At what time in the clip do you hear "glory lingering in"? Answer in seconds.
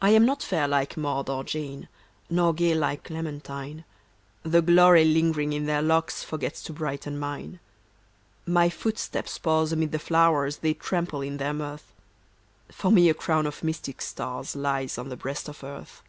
4.62-5.66